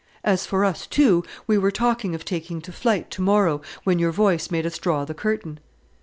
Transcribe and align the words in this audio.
As 0.23 0.47
for 0.47 0.65
us 0.65 0.87
two, 0.87 1.23
we 1.45 1.59
were 1.59 1.69
talking 1.69 2.15
of 2.15 2.25
taking 2.25 2.59
to 2.61 2.71
flight 2.71 3.11
tomorrow, 3.11 3.61
when 3.83 3.99
your 3.99 4.11
voice 4.11 4.49
made 4.49 4.65
us 4.65 4.79
draw 4.79 5.05
the 5.05 5.13
curtain. 5.13 5.59